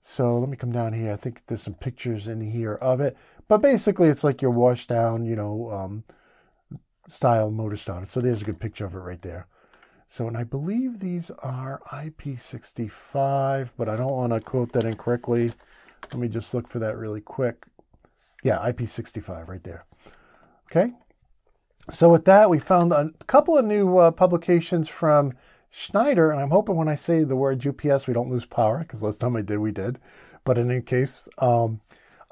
So 0.00 0.38
let 0.38 0.48
me 0.48 0.56
come 0.56 0.72
down 0.72 0.92
here. 0.92 1.12
I 1.12 1.16
think 1.16 1.42
there's 1.46 1.62
some 1.62 1.74
pictures 1.74 2.28
in 2.28 2.40
here 2.40 2.74
of 2.74 3.00
it. 3.00 3.16
But 3.48 3.58
basically, 3.58 4.08
it's 4.08 4.24
like 4.24 4.42
your 4.42 4.50
wash 4.50 4.86
down, 4.86 5.24
you 5.24 5.36
know, 5.36 5.70
um, 5.70 6.04
style 7.08 7.50
motor 7.50 7.76
starter. 7.76 8.06
So 8.06 8.20
there's 8.20 8.42
a 8.42 8.44
good 8.44 8.60
picture 8.60 8.84
of 8.84 8.94
it 8.94 8.98
right 8.98 9.20
there. 9.22 9.46
So, 10.06 10.26
and 10.26 10.36
I 10.36 10.44
believe 10.44 11.00
these 11.00 11.30
are 11.42 11.80
IP65, 11.92 13.72
but 13.76 13.88
I 13.88 13.96
don't 13.96 14.12
want 14.12 14.32
to 14.32 14.40
quote 14.40 14.72
that 14.72 14.84
incorrectly. 14.84 15.52
Let 16.04 16.18
me 16.18 16.28
just 16.28 16.54
look 16.54 16.66
for 16.66 16.78
that 16.78 16.96
really 16.96 17.20
quick. 17.20 17.66
Yeah, 18.42 18.58
IP65 18.58 19.48
right 19.48 19.62
there. 19.62 19.84
Okay. 20.70 20.92
So 21.90 22.08
with 22.08 22.24
that, 22.26 22.48
we 22.48 22.58
found 22.58 22.92
a 22.92 23.10
couple 23.26 23.56
of 23.58 23.64
new 23.64 23.98
uh, 23.98 24.10
publications 24.10 24.88
from 24.88 25.32
Schneider, 25.70 26.30
and 26.30 26.40
I'm 26.40 26.50
hoping 26.50 26.76
when 26.76 26.88
I 26.88 26.94
say 26.94 27.24
the 27.24 27.36
word 27.36 27.66
UPS, 27.66 28.06
we 28.06 28.14
don't 28.14 28.30
lose 28.30 28.46
power, 28.46 28.78
because 28.78 29.02
last 29.02 29.20
time 29.20 29.36
I 29.36 29.42
did, 29.42 29.58
we 29.58 29.72
did. 29.72 29.98
But 30.44 30.58
in 30.58 30.70
any 30.70 30.80
case, 30.80 31.28
um, 31.38 31.80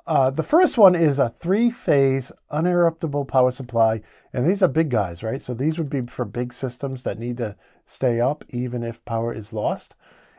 uh, 0.06 0.30
the 0.30 0.42
first 0.42 0.78
one 0.78 0.94
is 0.94 1.18
a 1.18 1.28
three-phase 1.28 2.30
uninterruptible 2.50 3.26
power 3.26 3.50
supply, 3.50 4.02
and 4.32 4.46
these 4.46 4.62
are 4.62 4.68
big 4.68 4.88
guys, 4.88 5.22
right? 5.22 5.42
So 5.42 5.52
these 5.52 5.78
would 5.78 5.90
be 5.90 6.02
for 6.02 6.24
big 6.24 6.52
systems 6.52 7.02
that 7.02 7.18
need 7.18 7.38
to 7.38 7.56
stay 7.86 8.20
up 8.20 8.44
even 8.50 8.82
if 8.82 9.04
power 9.04 9.32
is 9.32 9.52
lost. 9.52 9.96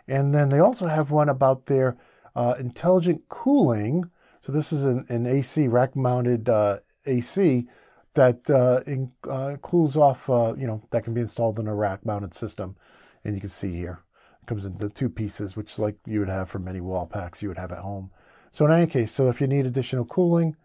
And 0.08 0.34
then 0.34 0.50
they 0.50 0.60
also 0.60 0.88
have 0.88 1.12
one 1.12 1.30
about 1.30 1.66
their 1.66 1.98
uh, 2.36 2.56
intelligent 2.60 3.28
cooling. 3.30 4.10
So 4.42 4.52
this 4.52 4.72
is 4.72 4.86
an, 4.86 5.06
an 5.10 5.26
AC 5.26 5.68
rack-mounted 5.68 6.48
uh, 6.48 6.80
AC 7.06 7.68
that 8.18 8.50
uh, 8.50 8.82
in, 8.86 9.12
uh, 9.30 9.56
cools 9.62 9.96
off, 9.96 10.30
uh, 10.30 10.54
you 10.58 10.68
know, 10.68 10.82
that 10.90 11.04
can 11.04 11.14
be 11.14 11.22
installed 11.22 11.60
in 11.60 11.68
a 11.68 11.76
rack 11.76 12.06
mounted 12.06 12.34
system. 12.34 12.76
And 13.24 13.34
you 13.34 13.40
can 13.40 13.50
see 13.50 13.74
here, 13.74 14.00
it 14.42 14.48
comes 14.48 14.66
in 14.66 14.78
the 14.78 14.90
two 14.90 15.08
pieces, 15.08 15.56
which 15.56 15.80
like 15.80 15.96
you 16.06 16.20
would 16.20 16.30
have 16.30 16.50
for 16.50 16.60
many 16.60 16.82
wall 16.82 17.08
packs 17.08 17.42
you 17.42 17.48
would 17.48 17.58
have 17.58 17.72
at 17.72 17.80
home. 17.80 18.12
So 18.52 18.66
in 18.66 18.72
any 18.72 18.88
case, 18.88 19.12
so 19.12 19.30
if 19.30 19.40
you 19.40 19.48
need 19.48 19.66
additional 19.66 20.06
cooling, 20.06 20.56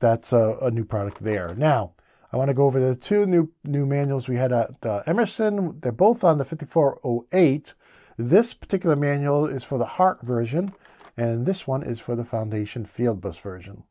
that's 0.00 0.32
a, 0.32 0.58
a 0.62 0.70
new 0.70 0.84
product 0.84 1.22
there. 1.22 1.54
Now, 1.56 1.94
I 2.32 2.36
want 2.36 2.48
to 2.48 2.54
go 2.54 2.64
over 2.64 2.80
the 2.80 2.96
two 2.96 3.26
new 3.26 3.50
new 3.64 3.86
manuals 3.86 4.28
we 4.28 4.36
had 4.36 4.52
at 4.52 4.84
uh, 4.84 5.02
Emerson. 5.06 5.80
They're 5.80 5.92
both 5.92 6.24
on 6.24 6.38
the 6.38 6.44
5408. 6.44 7.74
This 8.18 8.54
particular 8.54 8.96
manual 8.96 9.46
is 9.46 9.64
for 9.64 9.78
the 9.78 9.84
HART 9.84 10.22
version, 10.22 10.72
and 11.16 11.46
this 11.46 11.66
one 11.66 11.82
is 11.82 12.00
for 12.00 12.16
the 12.16 12.24
Foundation 12.24 12.84
Fieldbus 12.84 13.40
version. 13.40 13.84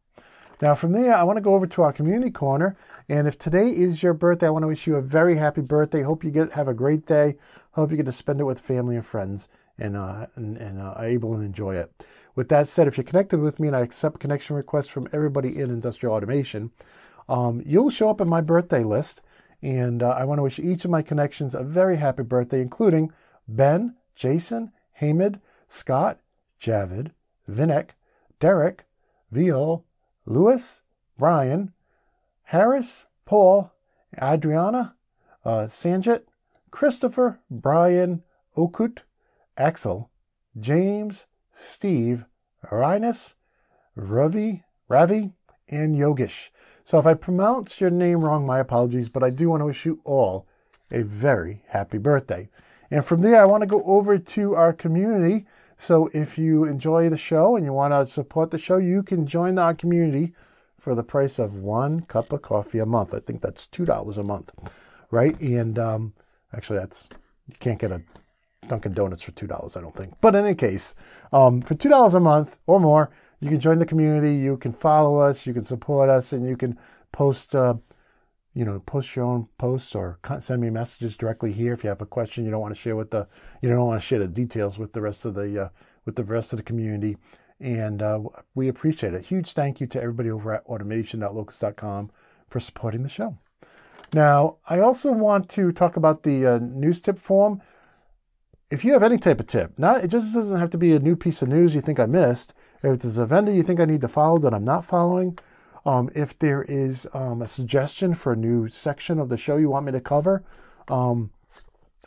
Now, 0.62 0.76
from 0.76 0.92
there, 0.92 1.16
I 1.16 1.24
want 1.24 1.38
to 1.38 1.42
go 1.42 1.56
over 1.56 1.66
to 1.66 1.82
our 1.82 1.92
community 1.92 2.30
corner. 2.30 2.78
And 3.10 3.28
if 3.28 3.38
today 3.38 3.70
is 3.70 4.04
your 4.04 4.14
birthday, 4.14 4.46
I 4.46 4.52
want 4.52 4.62
to 4.62 4.68
wish 4.68 4.86
you 4.86 4.96
a 4.96 5.02
very 5.02 5.36
happy 5.36 5.62
birthday. 5.62 6.04
Hope 6.04 6.24
you 6.24 6.30
get 6.30 6.52
have 6.52 6.68
a 6.68 6.74
great 6.74 7.08
day. 7.08 7.38
Hope 7.72 7.90
you 7.90 7.98
get 7.98 8.06
to 8.06 8.12
spend 8.12 8.40
it 8.40 8.44
with 8.44 8.60
family 8.60 8.96
and 8.96 9.06
friends 9.06 9.50
and 9.80 9.98
uh, 9.98 10.28
and, 10.36 10.58
and 10.58 10.80
uh, 10.80 10.94
are 10.98 11.06
able 11.06 11.36
to 11.36 11.42
enjoy 11.42 11.76
it. 11.76 11.92
With 12.36 12.50
that 12.50 12.68
said, 12.68 12.88
if 12.88 12.96
you're 12.96 13.04
connected 13.04 13.40
with 13.40 13.60
me 13.60 13.68
and 13.68 13.76
I 13.76 13.82
accept 13.82 14.20
connection 14.20 14.56
requests 14.56 14.88
from 14.88 15.10
everybody 15.12 15.58
in 15.58 15.72
industrial 15.72 16.14
automation, 16.14 16.72
um, 17.28 17.64
you'll 17.66 17.90
show 17.90 18.10
up 18.10 18.22
in 18.22 18.30
my 18.30 18.42
birthday 18.42 18.84
list. 18.84 19.22
And 19.64 20.04
uh, 20.04 20.12
I 20.12 20.26
want 20.26 20.40
to 20.40 20.44
wish 20.44 20.60
each 20.60 20.86
of 20.86 20.92
my 20.92 21.02
connections 21.02 21.56
a 21.56 21.64
very 21.64 21.98
happy 21.98 22.24
birthday, 22.24 22.62
including 22.62 23.12
Ben, 23.48 23.96
Jason, 24.16 24.72
Hamid, 24.94 25.40
Scott, 25.68 26.20
Javid, 26.60 27.12
Vinek, 27.50 27.90
Derek, 28.40 28.86
Viol, 29.32 29.86
Lewis, 30.26 30.82
Brian, 31.18 31.74
Harris, 32.44 33.06
Paul, 33.26 33.72
Adriana, 34.22 34.96
uh, 35.46 35.66
Sanjit, 35.68 36.24
Christopher, 36.70 37.40
Brian, 37.50 38.24
Okut, 38.58 39.00
Axel, 39.58 40.10
James, 40.60 41.28
Steve, 41.54 42.26
Rhinus, 42.72 43.36
Ravi, 43.96 44.64
Ravi, 44.88 45.32
and 45.70 45.96
Yogesh. 45.96 46.50
So 46.84 47.00
if 47.00 47.06
I 47.06 47.14
pronounce 47.14 47.80
your 47.80 47.90
name 47.90 48.22
wrong, 48.22 48.46
my 48.46 48.60
apologies, 48.60 49.10
but 49.10 49.24
I 49.24 49.30
do 49.30 49.50
want 49.50 49.62
to 49.62 49.66
wish 49.66 49.86
you 49.86 50.02
all 50.04 50.48
a 50.92 51.04
very 51.04 51.64
happy 51.68 51.98
birthday. 51.98 52.50
And 52.90 53.06
from 53.06 53.22
there, 53.22 53.42
I 53.42 53.46
want 53.46 53.62
to 53.62 53.68
go 53.68 53.82
over 53.84 54.18
to 54.18 54.56
our 54.56 54.74
community. 54.74 55.46
So 55.82 56.12
if 56.14 56.38
you 56.38 56.66
enjoy 56.66 57.10
the 57.10 57.18
show 57.18 57.56
and 57.56 57.66
you 57.66 57.74
want 57.74 57.92
to 57.92 58.06
support 58.06 58.52
the 58.52 58.60
show, 58.60 58.78
you 58.78 59.02
can 59.02 59.26
join 59.26 59.58
our 59.58 59.74
community 59.74 60.36
for 60.78 60.94
the 60.94 61.02
price 61.02 61.40
of 61.40 61.56
one 61.56 62.02
cup 62.02 62.32
of 62.32 62.44
coffee 62.44 62.78
a 62.78 62.86
month. 62.86 63.16
I 63.16 63.20
think 63.20 63.42
that's 63.42 63.66
$2 63.66 64.16
a 64.16 64.24
month, 64.24 64.52
right? 65.10 65.40
And 65.42 65.80
um, 65.80 66.14
actually, 66.54 66.78
that's, 66.78 67.10
you 67.48 67.56
can't 67.60 67.80
get 67.80 67.90
a 67.90 68.04
Dunkin' 68.68 68.94
Donuts 68.94 69.24
for 69.24 69.32
$2, 69.32 69.76
I 69.76 69.82
don't 69.82 69.96
think. 69.96 70.14
But 70.22 70.36
in 70.36 70.46
any 70.46 70.54
case, 70.54 70.94
um, 71.34 71.64
for 71.64 71.74
$2 71.74 72.14
a 72.14 72.20
month 72.20 72.60
or 72.68 72.80
more, 72.80 73.10
you 73.40 73.50
can 73.50 73.60
join 73.60 73.80
the 73.80 73.86
community, 73.88 74.36
you 74.36 74.58
can 74.58 74.74
follow 74.74 75.18
us, 75.18 75.48
you 75.48 75.54
can 75.56 75.64
support 75.64 76.12
us, 76.12 76.32
and 76.32 76.48
you 76.48 76.58
can 76.58 76.78
post, 77.12 77.56
uh, 77.56 77.74
you 78.54 78.66
know, 78.66 78.80
post 78.82 79.16
your 79.16 79.26
own 79.26 79.48
posts 79.58 79.96
or 79.96 80.20
send 80.42 80.62
me 80.62 80.70
messages 80.70 81.16
directly 81.16 81.52
here 81.52 81.74
if 81.74 81.84
you 81.84 81.90
have 81.90 82.02
a 82.02 82.06
question 82.06 82.44
you 82.44 82.52
don't 82.52 82.62
want 82.62 82.74
to 82.74 82.80
share 82.80 82.96
with 82.96 83.12
the, 83.12 83.28
you 83.62 83.70
don't 83.70 83.86
want 83.86 84.02
to 84.02 84.06
share 84.06 84.20
the 84.20 84.28
details 84.28 84.78
with 84.78 84.94
the 84.94 85.02
rest 85.02 85.26
of 85.26 85.36
the, 85.36 85.66
uh, 85.66 85.70
with 86.06 86.16
the 86.16 86.24
rest 86.24 86.52
of 86.52 86.58
the 86.58 86.64
community. 86.64 87.18
And 87.60 88.02
uh, 88.02 88.22
we 88.56 88.68
appreciate 88.68 89.14
it. 89.14 89.26
Huge 89.26 89.54
thank 89.54 89.80
you 89.80 89.88
to 89.88 90.02
everybody 90.02 90.32
over 90.32 90.54
at 90.54 90.66
automation.locals.com 90.66 92.12
for 92.48 92.60
supporting 92.60 93.04
the 93.04 93.10
show. 93.10 93.38
Now, 94.14 94.58
I 94.68 94.80
also 94.80 95.12
want 95.12 95.48
to 95.52 95.72
talk 95.72 95.96
about 95.96 96.24
the 96.24 96.46
uh, 96.46 96.60
news 96.60 97.00
tip 97.00 97.18
form 97.18 97.62
if 98.72 98.86
you 98.86 98.94
have 98.94 99.04
any 99.04 99.18
type 99.18 99.42
of 99.42 99.48
tip, 99.48 99.78
not 99.78 100.04
it 100.04 100.08
just 100.08 100.34
doesn't 100.34 100.58
have 100.58 100.70
to 100.70 100.78
be 100.78 100.96
a 100.96 101.00
new 101.00 101.16
piece 101.18 101.42
of 101.42 101.50
news 101.50 101.76
you 101.76 101.82
think 101.82 102.00
I 102.00 102.06
missed. 102.06 102.54
If 102.82 103.00
there's 103.02 103.18
a 103.18 103.26
vendor 103.26 103.52
you 103.52 103.64
think 103.64 103.82
I 103.82 103.86
need 103.86 104.02
to 104.02 104.08
follow 104.08 104.40
that 104.40 104.54
I'm 104.54 104.64
not 104.64 104.86
following, 104.86 105.38
um, 105.86 106.10
if 106.16 106.38
there 106.38 106.64
is 106.64 107.08
um, 107.14 107.42
a 107.42 107.48
suggestion 107.48 108.14
for 108.14 108.34
a 108.34 108.38
new 108.38 108.68
section 108.68 109.20
of 109.20 109.30
the 109.30 109.38
show 109.38 109.58
you 109.58 109.70
want 109.70 109.86
me 109.86 109.92
to 109.92 110.02
cover, 110.02 110.44
um, 110.88 111.32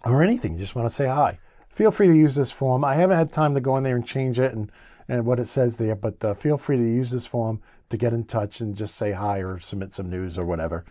or 0.04 0.22
anything, 0.22 0.52
you 0.52 0.58
just 0.58 0.74
want 0.74 0.88
to 0.88 0.94
say 0.94 1.06
hi, 1.06 1.38
feel 1.68 1.90
free 1.90 2.08
to 2.08 2.16
use 2.16 2.34
this 2.34 2.52
form. 2.52 2.84
I 2.84 2.94
haven't 2.94 3.16
had 3.16 3.32
time 3.32 3.54
to 3.54 3.60
go 3.60 3.76
in 3.76 3.84
there 3.84 3.96
and 3.96 4.06
change 4.06 4.38
it 4.38 4.52
and 4.52 4.70
and 5.06 5.26
what 5.26 5.38
it 5.38 5.44
says 5.44 5.76
there, 5.76 5.94
but 5.94 6.24
uh, 6.24 6.32
feel 6.32 6.56
free 6.56 6.78
to 6.78 6.82
use 6.82 7.10
this 7.10 7.26
form 7.26 7.60
to 7.90 7.98
get 7.98 8.14
in 8.14 8.24
touch 8.24 8.60
and 8.60 8.74
just 8.74 8.94
say 8.94 9.12
hi 9.12 9.42
or 9.42 9.58
submit 9.58 9.92
some 9.92 10.08
news 10.08 10.38
or 10.38 10.46
whatever. 10.46 10.82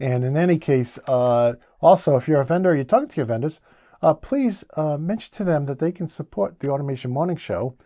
And 0.00 0.24
in 0.24 0.38
any 0.38 0.56
case, 0.56 0.98
uh, 1.06 1.52
also 1.82 2.16
if 2.16 2.26
you're 2.26 2.40
a 2.40 2.46
vendor, 2.46 2.74
you're 2.74 2.84
talking 2.84 3.08
to 3.08 3.16
your 3.16 3.26
vendors 3.26 3.60
uh, 4.02 4.14
please 4.14 4.64
uh, 4.76 4.96
mention 4.96 5.32
to 5.32 5.44
them 5.44 5.66
that 5.66 5.78
they 5.78 5.92
can 5.92 6.08
support 6.08 6.60
the 6.60 6.70
Automation 6.70 7.10
Morning 7.10 7.36
Show 7.36 7.76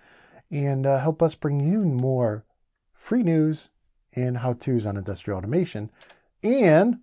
and 0.51 0.87
uh, 0.87 0.99
help 0.99 1.23
us 1.23 1.35
bring 1.35 1.61
you 1.61 1.85
more 1.85 2.45
free 2.93 3.23
news 3.23 3.71
and 4.15 4.37
how 4.37 4.53
to's 4.53 4.87
on 4.87 4.97
industrial 4.97 5.39
automation. 5.39 5.91
And 6.43 7.01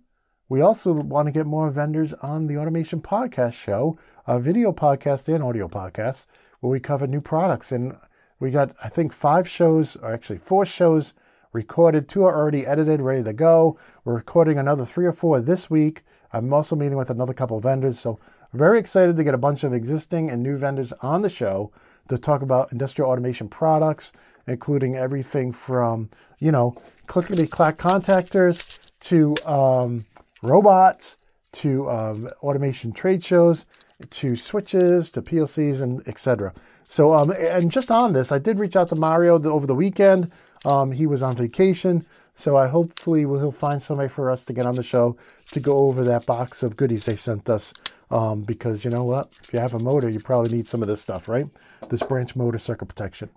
we 0.48 0.60
also 0.60 0.92
want 0.92 1.26
to 1.26 1.32
get 1.32 1.46
more 1.46 1.70
vendors 1.70 2.12
on 2.14 2.46
the 2.46 2.58
Automation 2.58 3.00
Podcast 3.00 3.54
Show, 3.54 3.98
a 4.26 4.40
video 4.40 4.72
podcast 4.72 5.32
and 5.32 5.44
audio 5.44 5.68
podcast, 5.68 6.26
where 6.60 6.70
we 6.70 6.80
cover 6.80 7.06
new 7.06 7.20
products. 7.20 7.72
And 7.72 7.96
we 8.40 8.50
got, 8.50 8.74
I 8.82 8.88
think, 8.88 9.12
five 9.12 9.48
shows, 9.48 9.96
or 9.96 10.12
actually 10.12 10.38
four 10.38 10.66
shows 10.66 11.14
recorded. 11.52 12.08
Two 12.08 12.24
are 12.24 12.36
already 12.36 12.66
edited, 12.66 13.00
ready 13.00 13.22
to 13.22 13.32
go. 13.32 13.78
We're 14.04 14.14
recording 14.14 14.58
another 14.58 14.84
three 14.84 15.06
or 15.06 15.12
four 15.12 15.40
this 15.40 15.70
week. 15.70 16.02
I'm 16.32 16.52
also 16.52 16.76
meeting 16.76 16.98
with 16.98 17.10
another 17.10 17.34
couple 17.34 17.56
of 17.56 17.62
vendors. 17.62 17.98
So 17.98 18.18
very 18.52 18.78
excited 18.78 19.16
to 19.16 19.24
get 19.24 19.34
a 19.34 19.38
bunch 19.38 19.62
of 19.64 19.72
existing 19.72 20.30
and 20.30 20.42
new 20.42 20.56
vendors 20.56 20.92
on 21.00 21.22
the 21.22 21.30
show 21.30 21.70
to 22.08 22.18
talk 22.18 22.42
about 22.42 22.72
industrial 22.72 23.10
automation 23.10 23.48
products, 23.48 24.12
including 24.46 24.96
everything 24.96 25.52
from, 25.52 26.10
you 26.40 26.50
know, 26.50 26.76
clickety 27.06 27.46
clack 27.46 27.78
contactors 27.78 28.78
to 29.00 29.36
um, 29.46 30.04
robots 30.42 31.16
to 31.52 31.88
um, 31.88 32.28
automation 32.42 32.92
trade 32.92 33.22
shows 33.22 33.66
to 34.08 34.36
switches 34.36 35.10
to 35.10 35.22
PLCs 35.22 35.82
and 35.82 36.06
etc. 36.08 36.52
So, 36.86 37.12
um, 37.12 37.30
and 37.30 37.70
just 37.70 37.90
on 37.90 38.12
this, 38.12 38.32
I 38.32 38.38
did 38.38 38.58
reach 38.58 38.76
out 38.76 38.88
to 38.88 38.96
Mario 38.96 39.40
over 39.42 39.66
the 39.66 39.74
weekend. 39.74 40.30
Um, 40.64 40.92
he 40.92 41.06
was 41.06 41.22
on 41.22 41.36
vacation, 41.36 42.04
so 42.34 42.56
I 42.56 42.66
hopefully 42.66 43.24
will 43.26 43.38
he'll 43.38 43.52
find 43.52 43.82
somebody 43.82 44.08
for 44.08 44.30
us 44.30 44.44
to 44.46 44.52
get 44.52 44.66
on 44.66 44.76
the 44.76 44.82
show 44.82 45.16
to 45.52 45.60
go 45.60 45.78
over 45.78 46.04
that 46.04 46.26
box 46.26 46.62
of 46.62 46.76
goodies 46.76 47.04
they 47.04 47.16
sent 47.16 47.48
us 47.48 47.72
um, 48.10 48.42
because 48.42 48.84
you 48.84 48.90
know 48.90 49.04
what? 49.04 49.32
If 49.42 49.52
you 49.52 49.58
have 49.58 49.74
a 49.74 49.78
motor, 49.78 50.08
you 50.08 50.20
probably 50.20 50.56
need 50.56 50.66
some 50.66 50.82
of 50.82 50.88
this 50.88 51.00
stuff, 51.00 51.28
right? 51.28 51.46
This 51.88 52.02
branch 52.02 52.36
motor 52.36 52.58
circuit 52.58 52.86
protection. 52.86 53.30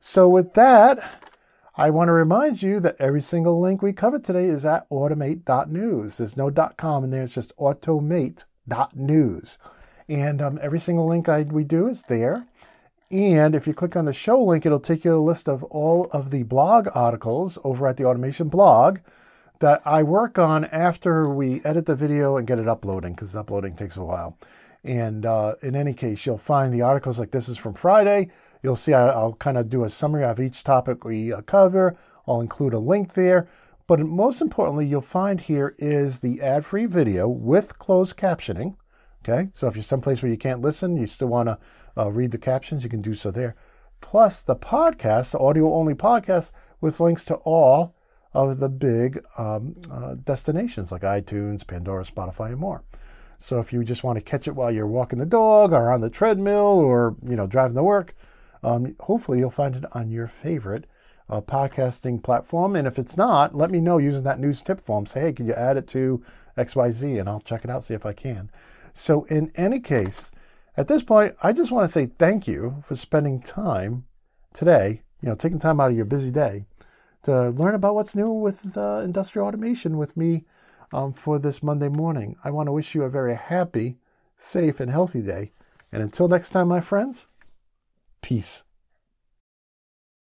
So 0.00 0.28
with 0.28 0.54
that, 0.54 0.98
I 1.76 1.90
want 1.90 2.06
to 2.06 2.12
remind 2.12 2.62
you 2.62 2.78
that 2.80 2.94
every 3.00 3.20
single 3.20 3.60
link 3.60 3.82
we 3.82 3.92
cover 3.92 4.20
today 4.20 4.44
is 4.44 4.64
at 4.64 4.88
automate.news. 4.90 6.18
There's 6.18 6.36
no 6.36 6.48
.com 6.76 7.02
in 7.02 7.10
there. 7.10 7.24
It's 7.24 7.34
just 7.34 7.56
automate.news. 7.56 9.58
And 10.08 10.40
um, 10.40 10.60
every 10.62 10.78
single 10.78 11.08
link 11.08 11.28
I, 11.28 11.42
we 11.42 11.64
do 11.64 11.88
is 11.88 12.04
there. 12.04 12.46
And 13.10 13.56
if 13.56 13.66
you 13.66 13.74
click 13.74 13.96
on 13.96 14.04
the 14.04 14.12
show 14.12 14.40
link, 14.40 14.64
it'll 14.64 14.78
take 14.78 15.04
you 15.04 15.14
a 15.14 15.16
list 15.16 15.48
of 15.48 15.64
all 15.64 16.04
of 16.12 16.30
the 16.30 16.44
blog 16.44 16.86
articles 16.94 17.58
over 17.64 17.88
at 17.88 17.96
the 17.96 18.04
Automation 18.04 18.48
blog 18.48 19.00
that 19.58 19.82
I 19.84 20.04
work 20.04 20.38
on 20.38 20.66
after 20.66 21.28
we 21.28 21.60
edit 21.64 21.86
the 21.86 21.96
video 21.96 22.36
and 22.36 22.46
get 22.46 22.60
it 22.60 22.68
uploading 22.68 23.14
because 23.14 23.34
uploading 23.34 23.74
takes 23.74 23.96
a 23.96 24.04
while. 24.04 24.38
And 24.84 25.26
uh, 25.26 25.56
in 25.62 25.74
any 25.74 25.94
case, 25.94 26.24
you'll 26.24 26.38
find 26.38 26.72
the 26.72 26.82
articles 26.82 27.18
like 27.18 27.32
this 27.32 27.48
is 27.48 27.58
from 27.58 27.74
Friday. 27.74 28.30
You'll 28.64 28.76
see 28.76 28.94
I, 28.94 29.22
will 29.22 29.34
kind 29.34 29.58
of 29.58 29.68
do 29.68 29.84
a 29.84 29.90
summary 29.90 30.24
of 30.24 30.40
each 30.40 30.64
topic 30.64 31.04
we 31.04 31.34
uh, 31.34 31.42
cover. 31.42 31.98
I'll 32.26 32.40
include 32.40 32.72
a 32.72 32.78
link 32.78 33.12
there. 33.12 33.46
But 33.86 34.00
most 34.00 34.40
importantly, 34.40 34.86
you'll 34.86 35.02
find 35.02 35.38
here 35.38 35.74
is 35.78 36.20
the 36.20 36.40
ad 36.40 36.64
free 36.64 36.86
video 36.86 37.28
with 37.28 37.78
closed 37.78 38.16
captioning. 38.16 38.74
Okay, 39.22 39.50
so 39.54 39.66
if 39.66 39.76
you're 39.76 39.82
someplace 39.82 40.22
where 40.22 40.32
you 40.32 40.38
can't 40.38 40.62
listen, 40.62 40.96
you 40.96 41.06
still 41.06 41.28
want 41.28 41.48
to 41.48 41.58
uh, 41.98 42.10
read 42.10 42.30
the 42.30 42.38
captions, 42.38 42.82
you 42.82 42.88
can 42.88 43.02
do 43.02 43.12
so 43.12 43.30
there. 43.30 43.54
Plus 44.00 44.40
the 44.40 44.56
podcast, 44.56 45.32
the 45.32 45.38
audio 45.40 45.70
only 45.74 45.92
podcast 45.92 46.52
with 46.80 47.00
links 47.00 47.26
to 47.26 47.34
all 47.44 47.94
of 48.32 48.60
the 48.60 48.70
big 48.70 49.22
um, 49.36 49.76
uh, 49.90 50.14
destinations 50.24 50.90
like 50.90 51.02
iTunes, 51.02 51.66
Pandora, 51.66 52.04
Spotify, 52.04 52.46
and 52.46 52.58
more. 52.58 52.82
So 53.36 53.58
if 53.58 53.74
you 53.74 53.84
just 53.84 54.04
want 54.04 54.18
to 54.18 54.24
catch 54.24 54.48
it 54.48 54.54
while 54.54 54.72
you're 54.72 54.86
walking 54.86 55.18
the 55.18 55.26
dog 55.26 55.74
or 55.74 55.92
on 55.92 56.00
the 56.00 56.08
treadmill 56.08 56.78
or 56.78 57.14
you 57.22 57.36
know 57.36 57.46
driving 57.46 57.76
to 57.76 57.82
work, 57.82 58.14
um, 58.64 58.96
hopefully 59.00 59.38
you'll 59.38 59.50
find 59.50 59.76
it 59.76 59.84
on 59.92 60.10
your 60.10 60.26
favorite 60.26 60.86
uh, 61.28 61.40
podcasting 61.40 62.22
platform. 62.22 62.76
And 62.76 62.86
if 62.86 62.98
it's 62.98 63.16
not, 63.16 63.54
let 63.54 63.70
me 63.70 63.80
know 63.80 63.98
using 63.98 64.24
that 64.24 64.40
news 64.40 64.62
tip 64.62 64.80
form. 64.80 65.06
Say, 65.06 65.20
hey, 65.20 65.32
can 65.32 65.46
you 65.46 65.54
add 65.54 65.76
it 65.76 65.86
to 65.88 66.22
XYZ? 66.58 67.20
And 67.20 67.28
I'll 67.28 67.40
check 67.40 67.64
it 67.64 67.70
out, 67.70 67.84
see 67.84 67.94
if 67.94 68.06
I 68.06 68.12
can. 68.12 68.50
So 68.94 69.24
in 69.24 69.50
any 69.56 69.80
case, 69.80 70.30
at 70.76 70.88
this 70.88 71.02
point, 71.02 71.34
I 71.42 71.52
just 71.52 71.70
want 71.70 71.84
to 71.84 71.92
say 71.92 72.06
thank 72.06 72.48
you 72.48 72.82
for 72.84 72.96
spending 72.96 73.40
time 73.40 74.06
today, 74.52 75.02
you 75.20 75.28
know, 75.28 75.34
taking 75.34 75.58
time 75.58 75.80
out 75.80 75.90
of 75.90 75.96
your 75.96 76.04
busy 76.04 76.30
day 76.30 76.64
to 77.22 77.50
learn 77.50 77.74
about 77.74 77.94
what's 77.94 78.14
new 78.14 78.30
with 78.30 78.76
uh, 78.76 79.00
industrial 79.04 79.48
automation 79.48 79.96
with 79.96 80.16
me 80.16 80.44
um, 80.92 81.12
for 81.12 81.38
this 81.38 81.62
Monday 81.62 81.88
morning. 81.88 82.36
I 82.44 82.50
want 82.50 82.68
to 82.68 82.72
wish 82.72 82.94
you 82.94 83.02
a 83.02 83.08
very 83.08 83.34
happy, 83.34 83.98
safe, 84.36 84.80
and 84.80 84.90
healthy 84.90 85.22
day. 85.22 85.52
And 85.92 86.02
until 86.02 86.28
next 86.28 86.50
time, 86.50 86.68
my 86.68 86.80
friends, 86.80 87.26
peace. 88.24 88.64